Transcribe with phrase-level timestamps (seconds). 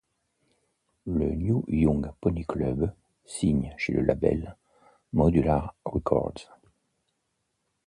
[1.05, 2.91] Le New Young Pony Club
[3.23, 4.57] signe chez le label
[5.13, 6.49] Modular Records.